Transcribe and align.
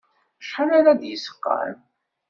Acḥal 0.41 0.69
ara 0.77 0.99
d-yesqam? 0.99 1.73